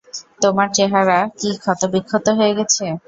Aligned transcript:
তোমার 0.41 0.67
চেহারা 0.75 1.19
কি 1.39 1.49
ক্ষত-বিক্ষত 1.61 2.25
হয়ে 2.37 2.53
গেছে? 2.57 2.85